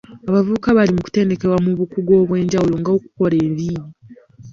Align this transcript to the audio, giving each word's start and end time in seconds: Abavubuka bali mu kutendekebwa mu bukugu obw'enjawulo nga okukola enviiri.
Abavubuka 0.29 0.67
bali 0.77 0.91
mu 0.95 1.01
kutendekebwa 1.05 1.57
mu 1.65 1.71
bukugu 1.79 2.11
obw'enjawulo 2.21 2.75
nga 2.79 2.89
okukola 2.97 3.35
enviiri. 3.45 3.87